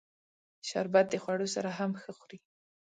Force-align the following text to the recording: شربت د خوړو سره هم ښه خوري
شربت 0.69 1.05
د 1.09 1.15
خوړو 1.23 1.47
سره 1.55 1.69
هم 1.77 1.91
ښه 2.01 2.11
خوري 2.17 2.37